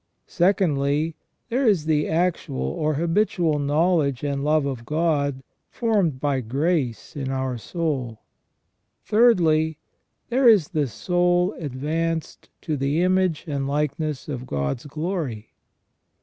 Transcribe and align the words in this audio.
Secondly, 0.25 1.15
there 1.49 1.67
is 1.67 1.85
the 1.85 2.07
actual 2.07 2.57
or 2.59 2.95
habitual 2.95 3.59
knowledge 3.59 4.23
and 4.23 4.43
love 4.43 4.65
of 4.65 4.83
God, 4.83 5.43
formed 5.69 6.19
by 6.19 6.39
grace 6.41 7.15
in 7.15 7.29
our 7.29 7.55
soul. 7.59 8.17
Thirdly, 9.05 9.77
there 10.29 10.47
is 10.49 10.69
the 10.69 10.87
soul 10.87 11.53
advanced 11.59 12.49
to 12.61 12.77
the 12.77 13.03
image 13.03 13.45
and 13.47 13.67
likeness 13.67 14.27
of 14.27 14.47
God's 14.47 14.87
glory. 14.87 15.51